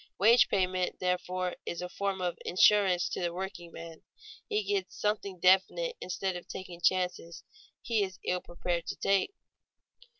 Wage 0.17 0.49
payment, 0.49 0.97
therefore, 0.99 1.57
is 1.63 1.79
a 1.79 1.87
form 1.87 2.21
of 2.21 2.35
insurance 2.43 3.07
to 3.07 3.21
the 3.21 3.31
workingman; 3.31 4.01
he 4.49 4.63
gets 4.63 4.99
something 4.99 5.39
definite 5.39 5.95
instead 6.01 6.35
of 6.35 6.47
taking 6.47 6.81
chances 6.81 7.43
he 7.83 8.01
is 8.01 8.17
ill 8.25 8.41
prepared 8.41 8.87
to 8.87 8.95
take. 8.95 9.35